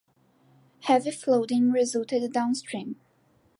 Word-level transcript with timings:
Heavy 0.85 1.11
flooding 1.11 1.71
resulted 1.71 2.33
downstream. 2.33 2.95